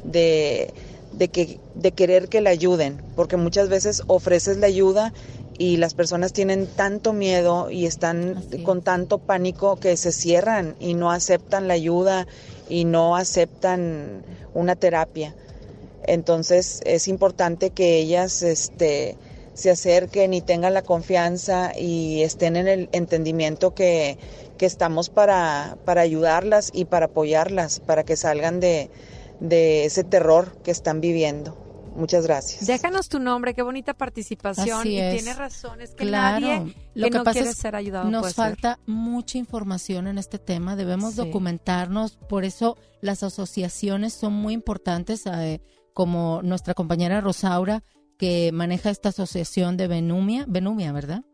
[0.05, 0.73] de,
[1.13, 5.13] de que, de querer que la ayuden, porque muchas veces ofreces la ayuda
[5.59, 10.95] y las personas tienen tanto miedo y están con tanto pánico que se cierran y
[10.95, 12.27] no aceptan la ayuda
[12.69, 14.25] y no aceptan
[14.55, 15.35] una terapia.
[16.05, 19.17] Entonces es importante que ellas este,
[19.55, 24.19] se acerquen y tengan la confianza y estén en el entendimiento que,
[24.59, 28.91] que estamos para, para ayudarlas y para apoyarlas, para que salgan de,
[29.41, 31.59] de ese terror que están viviendo.
[31.95, 32.67] Muchas gracias.
[32.67, 34.81] Déjanos tu nombre, qué bonita participación.
[34.81, 35.15] Así y es.
[35.17, 36.41] tienes razón, es que Claro.
[36.47, 38.45] nadie Lo que, que no pasa quiere es ser ayudado nos puede ser.
[38.45, 41.19] falta mucha información en este tema, debemos Sí.
[41.19, 45.61] documentarnos, por eso las asociaciones son muy importantes, eh,
[45.93, 47.83] como nuestra compañera Rosaura,
[48.23, 51.25] que maneja esta asociación de Benumia, Benumia, ¿verdad?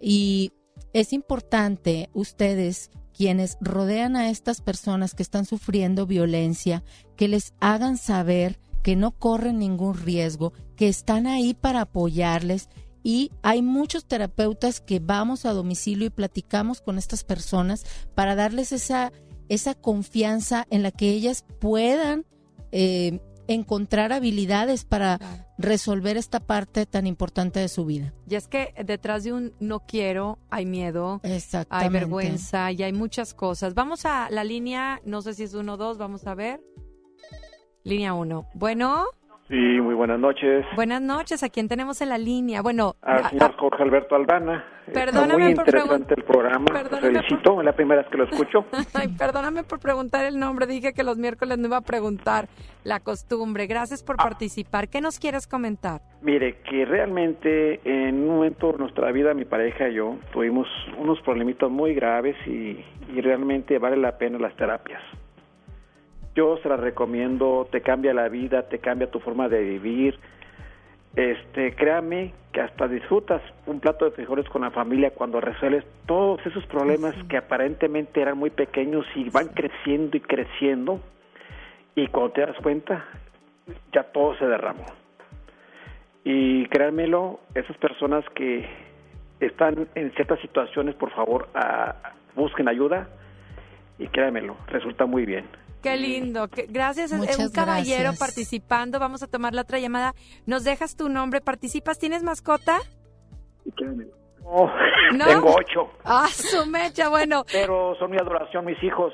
[0.00, 0.52] Y
[0.94, 6.82] es importante ustedes quienes rodean a estas personas que están sufriendo violencia,
[7.14, 12.70] que les hagan saber que no corren ningún riesgo, que están ahí para apoyarles
[13.02, 17.84] y hay muchos terapeutas que vamos a domicilio y platicamos con estas personas
[18.14, 19.12] para darles esa,
[19.50, 22.24] esa confianza en la que ellas puedan
[22.72, 23.20] eh,
[23.54, 25.18] encontrar habilidades para
[25.58, 28.14] resolver esta parte tan importante de su vida.
[28.28, 31.20] Y es que detrás de un no quiero hay miedo,
[31.68, 33.74] hay vergüenza y hay muchas cosas.
[33.74, 36.60] Vamos a la línea, no sé si es uno o dos, vamos a ver.
[37.82, 38.46] Línea uno.
[38.54, 39.06] Bueno,
[39.50, 40.64] Sí, muy buenas noches.
[40.76, 41.42] buenas noches.
[41.42, 42.62] ¿A quién tenemos en la línea?
[42.62, 44.64] Bueno, Al señor Jorge Alberto Aldana.
[44.86, 46.64] Está Perdóname muy por interesante el programa.
[46.66, 48.64] Perdóname por- felicito, es la primera vez que lo escucho.
[48.94, 50.66] Ay, perdóname por preguntar el nombre.
[50.68, 52.46] Dije que los miércoles no iba a preguntar
[52.84, 53.66] la costumbre.
[53.66, 54.06] Gracias Ah.
[54.06, 54.88] por participar.
[54.88, 56.00] ¿Qué nos quieres comentar?
[56.22, 61.20] Mire, que realmente en un momento de nuestra vida, mi pareja y yo tuvimos unos
[61.22, 65.02] problemitas muy graves y, y realmente vale la pena las terapias.
[66.34, 70.18] Yo se las recomiendo, te cambia la vida, te cambia tu forma de vivir.
[71.16, 76.44] este, créame que hasta disfrutas un plato de frijoles con la familia cuando resuelves todos
[76.46, 81.00] esos problemas que aparentemente eran muy pequeños y van creciendo y creciendo
[81.96, 83.04] y cuando te das cuenta
[83.92, 84.84] ya todo se derramó.
[86.22, 88.68] Y créanmelo, esas personas que
[89.40, 93.08] están en ciertas situaciones, por favor, a- busquen ayuda
[93.98, 95.44] y créanmelo, resulta muy bien.
[95.82, 96.48] Qué lindo.
[96.48, 97.12] que- gracias.
[97.12, 98.18] Es- Muchas un caballero gracias.
[98.18, 98.98] participando.
[98.98, 100.14] Vamos a tomar la otra llamada.
[100.46, 101.40] Nos dejas tu nombre.
[101.40, 101.98] ¿Participas?
[101.98, 102.78] ¿Tienes mascota?
[104.42, 104.66] No,
[105.12, 105.26] ¿No?
[105.26, 107.08] tengo ocho, Ah, su mecha.
[107.08, 109.12] Bueno, pero son mi adoración mis hijos.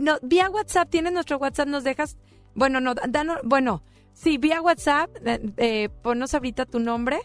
[0.00, 0.88] no, vía WhatsApp.
[0.90, 1.68] ¿Tienes nuestro WhatsApp?
[1.68, 2.16] ¿Nos dejas?
[2.54, 5.10] Bueno, no, danos, bueno, sí, vía WhatsApp.
[5.24, 7.20] eh, eh, ponnos ahorita tu nombre.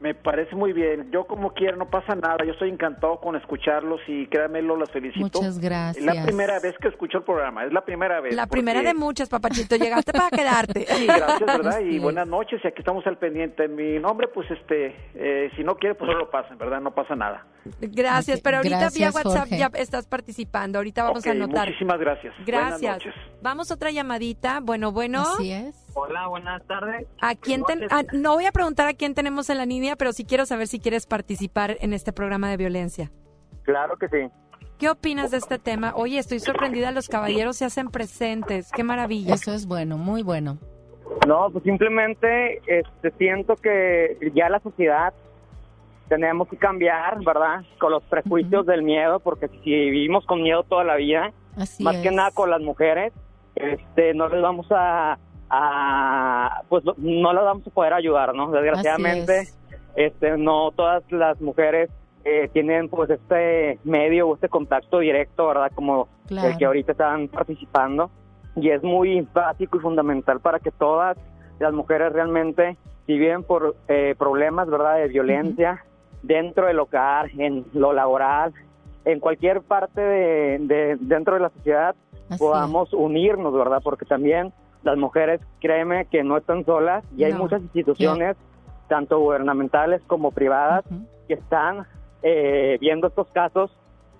[0.00, 1.10] Me parece muy bien.
[1.12, 2.38] Yo como quiera, no pasa nada.
[2.46, 5.40] Yo estoy encantado con escucharlos y créanmelo, los felicito.
[5.40, 5.98] Muchas gracias.
[6.06, 7.64] Es la primera vez que escucho el programa.
[7.66, 8.34] Es la primera vez.
[8.34, 9.76] La primera porque- de muchas, papachito.
[9.76, 10.86] Llegaste para quedarte.
[10.86, 11.80] Sí, gracias, ¿verdad?
[11.84, 12.60] Y buenas noches.
[12.64, 13.68] Y aquí estamos al pendiente.
[13.68, 16.80] Mi nombre, pues, este, eh, si no quiere, pues no lo pasen, ¿verdad?
[16.80, 17.44] No pasa nada.
[17.80, 19.58] Gracias, pero ahorita Gracias, vía WhatsApp Jorge.
[19.58, 20.78] ya estás participando.
[20.78, 21.66] Ahorita vamos a anotar.
[21.68, 22.34] Muchísimas gracias.
[22.44, 22.92] Buenas Gracias.
[23.04, 23.14] noches.
[23.42, 24.60] Vamos a otra llamadita.
[24.62, 25.20] Bueno, bueno.
[25.20, 25.79] Así es.
[25.94, 27.06] Hola, buenas tardes.
[27.20, 30.12] ¿A quién ten- ah, no voy a preguntar a quién tenemos en la línea, pero
[30.12, 33.10] sí quiero saber si quieres participar en este programa de violencia.
[33.62, 34.28] Claro que sí.
[34.78, 35.92] ¿Qué opinas de este tema?
[35.94, 38.70] Oye, estoy sorprendida, los caballeros se hacen presentes.
[38.72, 39.34] Qué maravilla.
[39.34, 40.58] Eso es bueno, muy bueno.
[41.26, 45.12] No, pues simplemente este, siento que ya la sociedad
[46.08, 47.62] tenemos que cambiar, ¿verdad?
[47.78, 51.96] Con los prejuicios del miedo, porque si vivimos con miedo toda la vida, Así más
[51.98, 53.12] que nada con las mujeres,
[53.56, 55.18] este, no les vamos a,
[56.68, 58.50] pues no las vamos a poder ayudar, ¿no?
[58.50, 59.58] Desgraciadamente, es.
[59.96, 61.90] este, no todas las mujeres
[62.24, 65.70] eh, tienen pues este medio o este contacto directo, ¿verdad?
[65.74, 66.48] Como Claro.
[66.48, 68.08] el que ahorita están participando
[68.54, 71.16] y es muy básico y fundamental para que todas
[71.58, 72.76] las mujeres realmente,
[73.06, 74.96] si viven por eh, problemas, ¿verdad?
[74.98, 75.84] De violencia
[76.22, 78.52] dentro del hogar, en lo laboral,
[79.04, 81.96] en cualquier parte de, de- dentro de la sociedad,
[82.28, 83.80] Así podamos unirnos, ¿verdad?
[83.82, 84.52] Porque también
[84.82, 88.36] las mujeres, créeme que no están solas y hay muchas instituciones,
[88.88, 90.84] tanto gubernamentales como privadas,
[91.28, 91.86] que están
[92.22, 93.70] eh, viendo estos casos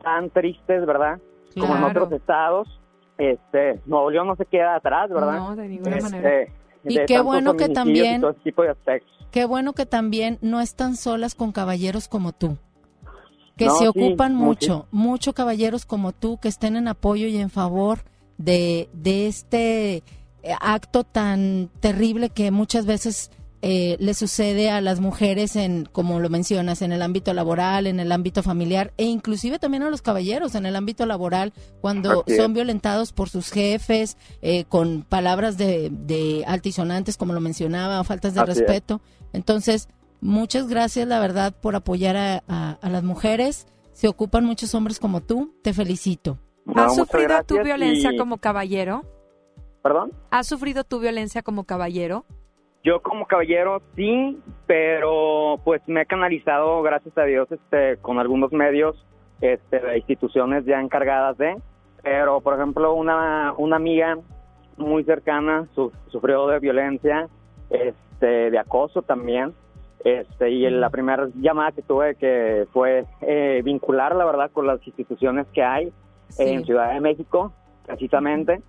[0.03, 1.19] tan tristes, ¿verdad?
[1.59, 2.69] Como en otros estados.
[3.19, 5.37] Este, Nuevo León no se queda atrás, ¿verdad?
[5.39, 6.53] No, de ninguna Este, manera.
[6.85, 8.75] Y qué bueno que también- tipo de.
[9.31, 12.57] Qué bueno que también no están solas con caballeros como tú.
[13.57, 14.75] Que No, se sí, ocupan mucho.
[14.75, 17.99] mucho, mucho caballeros como tú que estén en apoyo y en favor
[18.39, 20.03] de, de este
[20.61, 23.30] acto tan terrible que muchas veces
[23.62, 28.01] eh, le sucede a las mujeres en, como lo mencionas, en el ámbito laboral, en
[28.01, 32.32] el ámbito familiar e inclusive también a los caballeros en el ámbito laboral cuando Así
[32.32, 32.36] es.
[32.38, 38.05] son violentados por sus jefes eh, con palabras de, de altisonantes como lo mencionaba, o
[38.05, 38.59] faltas de Así es.
[38.61, 39.03] respeto.
[39.34, 39.88] Entonces,
[40.22, 43.66] muchas gracias, la verdad, por apoyar a, a- a las mujeres.
[43.93, 45.55] Se ocupan muchos hombres como tú.
[45.62, 46.38] Te felicito.
[46.64, 49.03] No, ¿Has sufrido tu violencia y- como caballero?
[49.83, 50.12] ¿Perdón?
[50.31, 52.24] ¿Has sufrido tu violencia como caballero?
[52.83, 58.53] Yo como caballero sí, pero pues me he canalizado, gracias a Dios, este, con algunos
[58.53, 58.97] medios,
[59.41, 61.57] este, de instituciones ya encargadas de,
[62.03, 64.16] pero por ejemplo una, una amiga
[64.78, 67.28] muy cercana su- sufrió de violencia,
[67.68, 69.53] este, de acoso también,
[70.05, 74.87] este, y la primera llamada que tuve que fue eh, vincular, la verdad, con las
[74.87, 75.93] instituciones que hay
[76.39, 77.53] en Ciudad de México,
[77.87, 78.62] precisamente,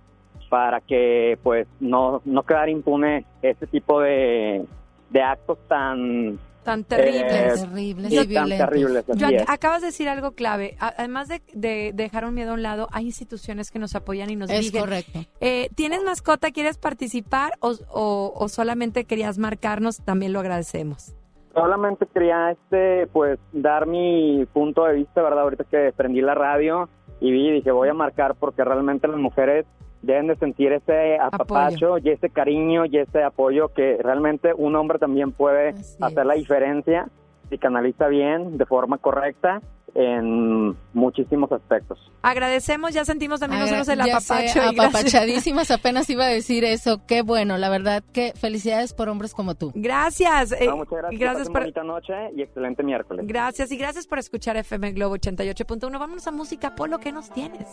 [0.52, 4.66] para que pues no, no quedar impune este tipo de,
[5.08, 7.62] de actos tan Tan terribles.
[7.62, 8.68] eh, Terribles sí, y tan violentos.
[8.68, 10.76] terribles, Yo acabas de decir algo clave.
[10.78, 14.36] Además de, de dejar un miedo a un lado, hay instituciones que nos apoyan y
[14.36, 14.80] nos Es dirigen.
[14.82, 15.20] correcto.
[15.40, 16.50] Eh, ¿Tienes mascota?
[16.50, 20.04] ¿Quieres participar o, o- o solamente querías marcarnos?
[20.04, 21.14] También lo agradecemos.
[21.54, 25.44] Solamente quería este pues dar mi punto de vista, ¿verdad?
[25.44, 26.90] Ahorita que prendí la radio
[27.20, 29.64] y vi, dije, voy a marcar porque realmente las mujeres
[30.02, 34.98] deben de sentir ese apapacho y ese cariño y ese apoyo que realmente un hombre
[34.98, 37.08] también puede hacer la diferencia
[37.50, 39.60] si canaliza bien, de forma correcta,
[39.94, 41.98] en muchísimos aspectos.
[42.22, 44.60] Agradecemos, ya sentimos también Agra- nosotros el sé, apapacho.
[44.60, 44.86] gracias.
[44.86, 47.02] apapachadísimas, apenas iba a decir eso.
[47.06, 49.70] Qué bueno, la verdad que felicidades por hombres como tú.
[49.74, 50.52] Gracias.
[50.52, 53.26] eh, No, muchas gracias, gracias por, bonita noche y excelente miércoles.
[53.26, 55.98] gracias y gracias por escuchar FM Globo 88.1.
[55.98, 56.74] Vámonos a música.
[56.74, 57.68] Polo, ¿qué nos tienes?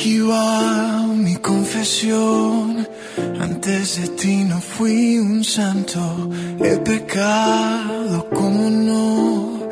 [0.00, 2.88] Aquí va mi confesión.
[3.38, 6.00] Antes de ti no fui un santo.
[6.58, 9.68] He pecado, como no.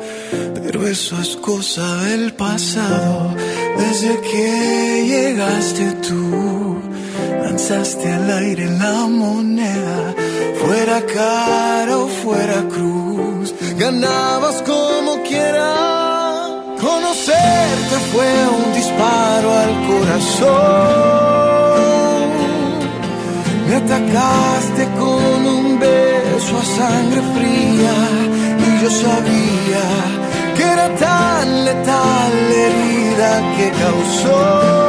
[0.53, 3.33] Pero eso es cosa del pasado.
[3.79, 6.77] Desde que llegaste tú,
[7.41, 10.13] lanzaste al aire la moneda,
[10.61, 15.98] fuera cara o fuera cruz, ganabas como quiera.
[16.81, 20.49] Conocerte fue un disparo al corazón.
[23.67, 27.95] Me atacaste con un beso a sangre fría
[28.65, 29.85] y yo sabía
[30.55, 34.88] que era tan letal la herida que causó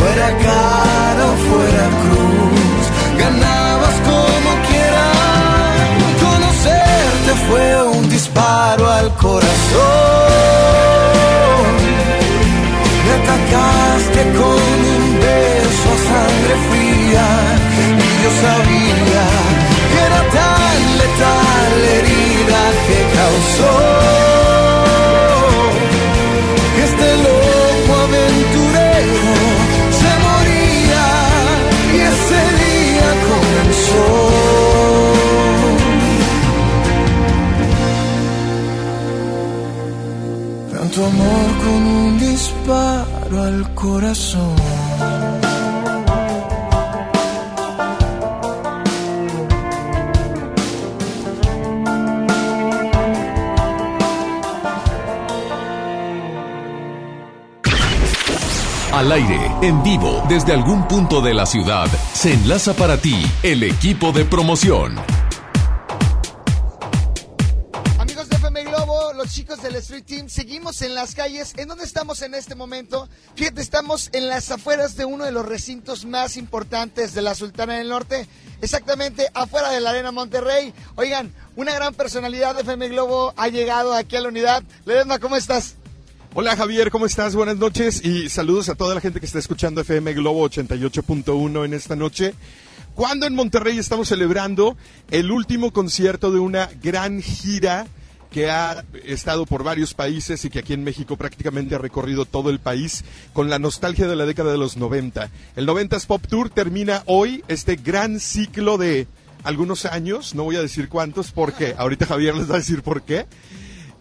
[0.00, 2.84] fuera cara o fuera cruz,
[3.22, 5.80] ganabas como quieras.
[6.24, 9.50] Conocerte fue un disparo al corazón.
[13.04, 15.49] Me atacaste con un beso
[59.62, 64.24] en vivo, desde algún punto de la ciudad, se enlaza para ti el equipo de
[64.24, 64.96] promoción.
[67.98, 71.52] Amigos de FM Globo, los chicos del Street Team, seguimos en las calles.
[71.58, 73.08] ¿En dónde estamos en este momento?
[73.34, 77.74] Fíjate, estamos en las afueras de uno de los recintos más importantes de la Sultana
[77.74, 78.26] del Norte,
[78.62, 80.72] exactamente afuera de la Arena Monterrey.
[80.96, 84.62] Oigan, una gran personalidad de FM Globo ha llegado aquí a la unidad.
[84.86, 85.76] Ledesma, ¿cómo estás?
[86.32, 87.34] Hola Javier, ¿cómo estás?
[87.34, 91.74] Buenas noches y saludos a toda la gente que está escuchando FM Globo 88.1 en
[91.74, 92.34] esta noche.
[92.94, 94.76] Cuando en Monterrey estamos celebrando
[95.10, 97.88] el último concierto de una gran gira
[98.30, 102.50] que ha estado por varios países y que aquí en México prácticamente ha recorrido todo
[102.50, 105.30] el país con la nostalgia de la década de los 90.
[105.56, 109.08] El 90s Pop Tour termina hoy este gran ciclo de
[109.42, 113.02] algunos años, no voy a decir cuántos porque ahorita Javier les va a decir por
[113.02, 113.26] qué.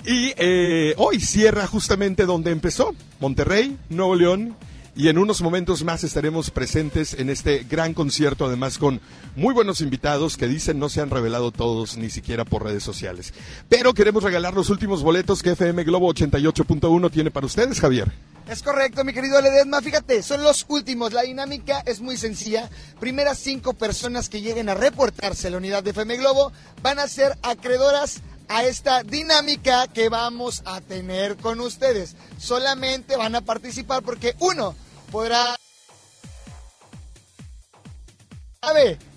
[0.05, 4.55] Y eh, hoy cierra justamente donde empezó, Monterrey, Nuevo León.
[4.95, 8.99] Y en unos momentos más estaremos presentes en este gran concierto, además con
[9.37, 13.33] muy buenos invitados que dicen no se han revelado todos, ni siquiera por redes sociales.
[13.69, 18.11] Pero queremos regalar los últimos boletos que FM Globo 88.1 tiene para ustedes, Javier.
[18.49, 19.79] Es correcto, mi querido Ledesma.
[19.79, 21.13] Fíjate, son los últimos.
[21.13, 22.67] La dinámica es muy sencilla.
[22.99, 27.07] Primeras cinco personas que lleguen a reportarse a la unidad de FM Globo van a
[27.07, 32.15] ser acreedoras a esta dinámica que vamos a tener con ustedes.
[32.37, 34.75] Solamente van a participar porque uno
[35.11, 35.55] podrá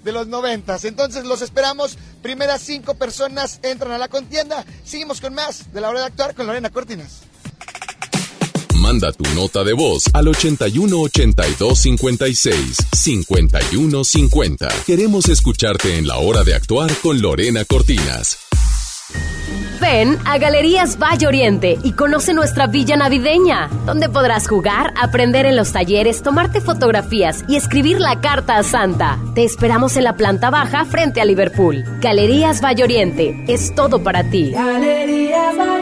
[0.05, 0.85] de los noventas.
[0.85, 1.99] Entonces los esperamos.
[2.23, 4.65] Primeras cinco personas entran a la contienda.
[4.85, 7.23] Seguimos con más de la hora de actuar con Lorena Cortinas.
[8.77, 14.69] Manda tu nota de voz al 81 82 56 51 50.
[14.87, 18.52] Queremos escucharte en la hora de actuar con Lorena Cortinas.
[19.83, 25.57] Ven a Galerías Valle Oriente y conoce nuestra villa navideña, donde podrás jugar, aprender en
[25.57, 29.19] los talleres, tomarte fotografías y escribir la carta a Santa.
[29.35, 31.85] Te esperamos en la planta baja frente a Liverpool.
[32.01, 34.53] Galerías Valle Oriente, es todo para ti.
[34.53, 35.82] Galerías Valle.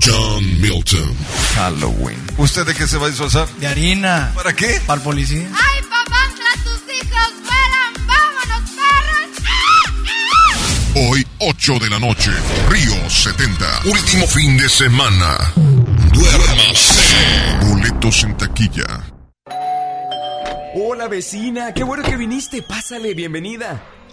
[0.00, 1.16] John Milton.
[1.54, 2.18] Halloween.
[2.36, 3.48] ¿Usted de qué se va a disfrazar?
[3.58, 4.32] De harina.
[4.34, 4.80] ¿Para qué?
[4.86, 5.48] Para el policía.
[5.48, 6.18] ¡Ay, papá,
[6.62, 8.06] tus hijos vuelan!
[8.06, 9.44] ¡Vámonos, perros!
[11.10, 12.30] Hoy, 8 de la noche,
[12.68, 13.80] Río 70.
[13.86, 15.38] Último fin de semana.
[16.12, 16.98] Duérmase.
[17.62, 19.04] Boletos en taquilla.
[20.76, 22.62] Hola vecina, qué bueno que viniste.
[22.62, 23.80] Pásale, bienvenida.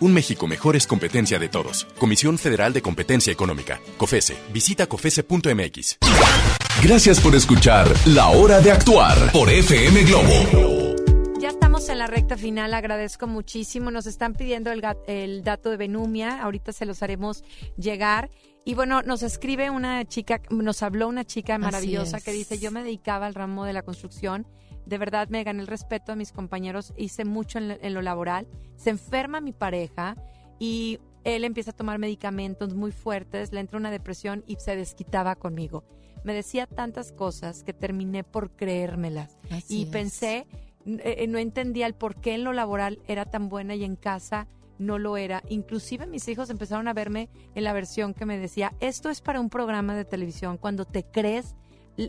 [0.00, 1.84] Un México mejor es competencia de todos.
[1.98, 3.80] Comisión Federal de Competencia Económica.
[3.96, 4.36] COFESE.
[4.52, 5.98] Visita COFESE.mx.
[6.84, 10.94] Gracias por escuchar La Hora de Actuar por FM Globo.
[11.40, 13.90] Ya estamos en la recta final, agradezco muchísimo.
[13.90, 17.42] Nos están pidiendo el, dato de Benumia, ahorita se los haremos
[17.76, 18.30] llegar.
[18.64, 22.24] Y bueno, nos escribe una chica, nos habló una chica maravillosa es.
[22.24, 24.46] que dice, yo me dedicaba al ramo de la construcción,
[24.88, 28.46] de verdad me gané el respeto de mis compañeros, hice mucho en, en lo laboral,
[28.76, 30.16] se enferma mi pareja
[30.58, 35.36] y él empieza a tomar medicamentos muy fuertes, le entra una depresión y se desquitaba
[35.36, 35.84] conmigo.
[36.24, 39.88] Me decía tantas cosas que terminé por creérmelas Así y es.
[39.90, 40.46] pensé
[40.86, 44.48] eh, no entendía el por qué en lo laboral era tan buena y en casa
[44.78, 45.42] no lo era.
[45.48, 49.40] Inclusive mis hijos empezaron a verme en la versión que me decía, esto es para
[49.40, 51.56] un programa de televisión, cuando te crees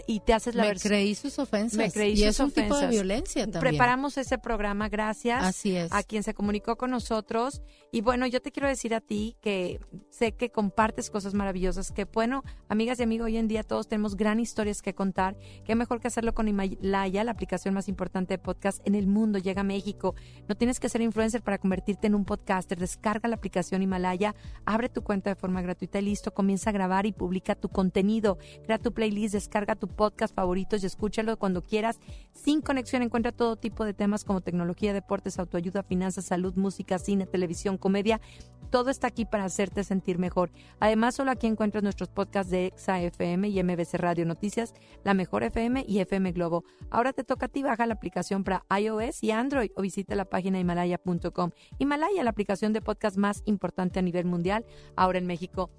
[0.07, 0.89] y te haces la Me versión.
[0.91, 1.77] creí sus ofensas.
[1.77, 2.89] Me creí y sus es un tipo de ofensas.
[2.91, 3.59] violencia también.
[3.61, 5.91] Preparamos ese programa gracias Así es.
[5.91, 7.61] a quien se comunicó con nosotros.
[7.91, 9.79] Y bueno, yo te quiero decir a ti que
[10.11, 14.15] sé que compartes cosas maravillosas, que bueno, amigas y amigos, hoy en día todos tenemos
[14.15, 15.35] gran historias que contar.
[15.65, 19.39] Qué mejor que hacerlo con Himalaya, la aplicación más importante de podcast en el mundo.
[19.39, 20.13] Llega a México.
[20.47, 22.77] No tienes que ser influencer para convertirte en un podcaster.
[22.77, 24.35] Descarga la aplicación Himalaya,
[24.65, 26.31] abre tu cuenta de forma gratuita y listo.
[26.31, 28.37] Comienza a grabar y publica tu contenido.
[28.65, 31.99] Crea tu playlist, descarga tu podcast favoritos y escúchalo cuando quieras.
[32.33, 37.25] Sin conexión encuentra todo tipo de temas como tecnología, deportes, autoayuda, finanzas, salud, música, cine,
[37.25, 38.21] televisión, comedia.
[38.69, 40.51] Todo está aquí para hacerte sentir mejor.
[40.79, 45.43] Además, solo aquí encuentras nuestros podcasts de Exa FM y MBC Radio Noticias, La Mejor
[45.43, 46.63] FM y FM Globo.
[46.91, 50.25] Ahora te toca a ti, baja la aplicación para iOS y Android o visita la
[50.25, 51.51] página himalaya.com.
[51.79, 54.65] Himalaya, la aplicación de podcast más importante a nivel mundial,
[54.95, 55.71] ahora en México.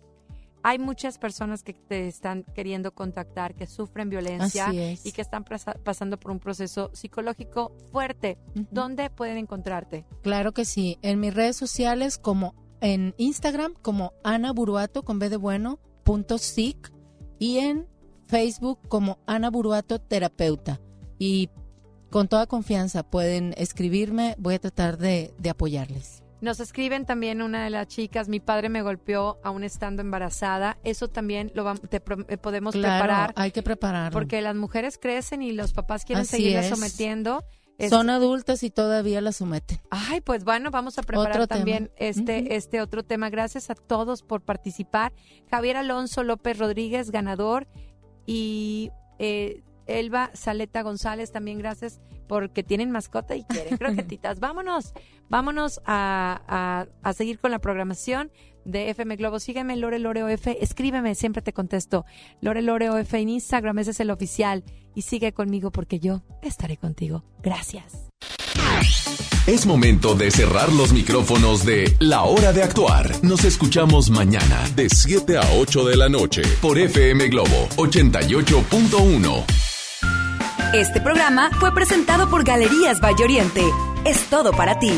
[0.63, 6.19] Hay muchas personas que te están queriendo contactar, que sufren violencia y que están pasando
[6.19, 8.39] por un proceso psicológico fuerte.
[8.71, 10.05] ¿Dónde pueden encontrarte?
[10.23, 10.99] Claro que sí.
[11.03, 16.39] En mis redes sociales, como en Instagram, como Ana Buruato con B de bueno, punto
[16.39, 16.93] sic,
[17.39, 17.87] y en
[18.27, 20.81] Facebook como Ana Buruato Terapeuta.
[21.19, 21.51] Y
[22.11, 26.23] con toda confianza pueden escribirme, voy a tratar de, de apoyarles.
[26.41, 30.79] Nos escriben también una de las chicas, mi padre me golpeó aún estando embarazada.
[30.85, 31.99] Eso también lo vam- te
[32.33, 33.33] eh, podemos Claro, preparar.
[33.37, 34.13] hay que prepararlo.
[34.19, 36.71] Porque las mujeres crecen y los papás quieren Así seguirlas es.
[36.71, 37.45] sometiendo.
[37.77, 39.81] Es- Son adultas y todavía las someten.
[39.91, 41.59] Ay, pues bueno, vamos a preparar Otro tema.
[41.59, 43.31] también este, este otro tema.
[43.31, 45.13] Gracias a todos por participar.
[45.51, 47.67] Javier Alonso López Rodríguez, ganador.
[48.27, 49.63] Y eh,
[49.99, 54.39] Elba Saleta González, también gracias porque tienen mascota y quieren croquetitas.
[54.41, 54.93] vámonos,
[55.29, 58.31] vámonos a, a- a seguir con la programación
[58.65, 59.41] de FM Globo.
[59.41, 60.47] Sígueme, Lore Lore OF.
[60.61, 62.05] Escríbeme, siempre te contesto.
[62.41, 64.63] Lore Lore OF en Instagram, ese es el oficial.
[64.95, 67.25] Y sigue conmigo porque yo estaré contigo.
[67.43, 68.07] Gracias.
[69.47, 73.11] Es momento de cerrar los micrófonos de La Hora de Actuar.
[73.25, 79.70] Nos escuchamos mañana de 7 a 8 de la noche por FM Globo 88.1.
[80.73, 83.65] Este programa fue presentado por Galerías Valle Oriente.
[84.05, 84.93] Es todo para ti.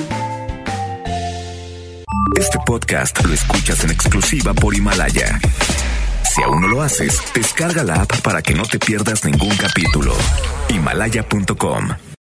[2.39, 5.41] Este podcast lo escuchas en exclusiva por Himalaya.
[6.35, 10.15] Si aún no lo haces, descarga la app para que no te pierdas ningún capítulo.
[10.69, 11.89] Himalaya.com